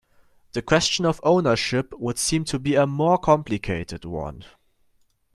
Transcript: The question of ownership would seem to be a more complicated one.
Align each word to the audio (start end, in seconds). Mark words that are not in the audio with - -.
The 0.53 0.63
question 0.63 1.05
of 1.05 1.19
ownership 1.21 1.93
would 1.99 2.17
seem 2.17 2.43
to 2.45 2.57
be 2.57 2.73
a 2.73 2.87
more 2.87 3.19
complicated 3.19 4.03
one. 4.03 4.45